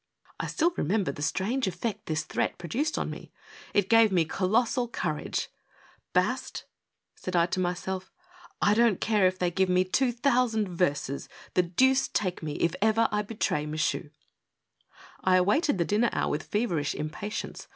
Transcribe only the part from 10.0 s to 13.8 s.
thou sand verses; the deuce take me if ever I betray